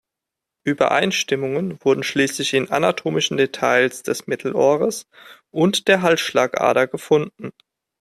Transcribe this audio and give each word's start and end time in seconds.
Übereinstimmungen 0.63 1.77
wurden 1.85 2.01
schließlich 2.01 2.55
in 2.55 2.71
anatomischen 2.71 3.37
Details 3.37 4.01
des 4.01 4.25
Mittelohres 4.25 5.05
und 5.53 5.87
der 5.87 6.01
Halsschlagader 6.01 6.87
gefunden. 6.87 7.51